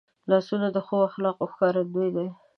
لاسونه 0.29 0.67
د 0.71 0.77
ښو 0.85 0.97
اخلاقو 1.09 1.51
ښکارندوی 1.51 2.09
دي 2.15 2.27